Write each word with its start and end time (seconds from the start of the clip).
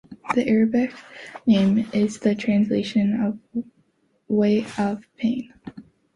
The 0.33 0.49
Arabic 0.49 0.95
name 1.45 1.87
is 1.93 2.17
the 2.21 2.33
translation 2.33 3.21
of 3.21 3.37
way 4.27 4.65
of 4.79 5.03
pain. 5.17 5.53